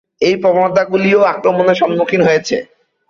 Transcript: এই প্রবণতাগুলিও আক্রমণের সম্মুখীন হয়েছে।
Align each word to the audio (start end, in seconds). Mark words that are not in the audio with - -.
এই 0.21 0.35
প্রবণতাগুলিও 0.41 1.19
আক্রমণের 1.33 1.79
সম্মুখীন 1.81 2.21
হয়েছে। 2.23 2.55